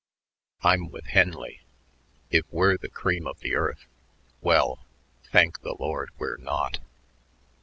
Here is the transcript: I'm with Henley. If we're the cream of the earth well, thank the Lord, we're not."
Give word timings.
I'm 0.63 0.89
with 0.89 1.05
Henley. 1.05 1.61
If 2.31 2.45
we're 2.49 2.75
the 2.75 2.89
cream 2.89 3.27
of 3.27 3.41
the 3.41 3.53
earth 3.55 3.85
well, 4.41 4.83
thank 5.31 5.61
the 5.61 5.75
Lord, 5.79 6.09
we're 6.17 6.37
not." 6.37 6.79